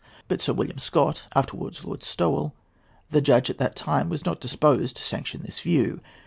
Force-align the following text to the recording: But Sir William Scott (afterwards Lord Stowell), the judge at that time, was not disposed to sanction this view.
But 0.27 0.41
Sir 0.41 0.53
William 0.53 0.79
Scott 0.79 1.25
(afterwards 1.35 1.85
Lord 1.85 2.01
Stowell), 2.01 2.55
the 3.11 3.21
judge 3.21 3.51
at 3.51 3.59
that 3.59 3.75
time, 3.75 4.09
was 4.09 4.25
not 4.25 4.41
disposed 4.41 4.95
to 4.95 5.03
sanction 5.03 5.43
this 5.43 5.59
view. 5.59 6.01